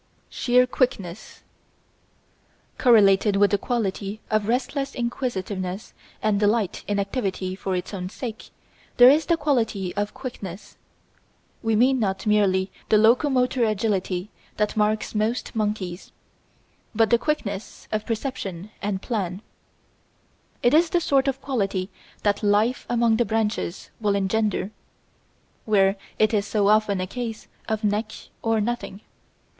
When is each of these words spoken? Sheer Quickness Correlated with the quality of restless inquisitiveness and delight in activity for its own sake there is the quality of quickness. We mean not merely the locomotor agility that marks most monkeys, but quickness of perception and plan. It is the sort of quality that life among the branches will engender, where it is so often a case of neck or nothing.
Sheer 0.31 0.65
Quickness 0.65 1.43
Correlated 2.79 3.35
with 3.35 3.51
the 3.51 3.59
quality 3.59 4.19
of 4.31 4.47
restless 4.47 4.95
inquisitiveness 4.95 5.93
and 6.23 6.39
delight 6.39 6.83
in 6.87 6.97
activity 6.97 7.53
for 7.55 7.75
its 7.75 7.93
own 7.93 8.09
sake 8.09 8.49
there 8.97 9.11
is 9.11 9.27
the 9.27 9.37
quality 9.37 9.95
of 9.95 10.15
quickness. 10.15 10.75
We 11.61 11.75
mean 11.75 11.99
not 11.99 12.25
merely 12.25 12.71
the 12.89 12.97
locomotor 12.97 13.63
agility 13.63 14.31
that 14.57 14.75
marks 14.75 15.13
most 15.13 15.55
monkeys, 15.55 16.11
but 16.95 17.15
quickness 17.19 17.87
of 17.91 18.03
perception 18.03 18.71
and 18.81 19.03
plan. 19.03 19.43
It 20.63 20.73
is 20.73 20.89
the 20.89 20.99
sort 20.99 21.27
of 21.27 21.41
quality 21.41 21.91
that 22.23 22.41
life 22.41 22.87
among 22.89 23.17
the 23.17 23.25
branches 23.25 23.91
will 23.99 24.15
engender, 24.15 24.71
where 25.65 25.95
it 26.17 26.33
is 26.33 26.47
so 26.47 26.69
often 26.69 26.99
a 26.99 27.05
case 27.05 27.47
of 27.69 27.83
neck 27.83 28.11
or 28.41 28.59
nothing. 28.59 29.01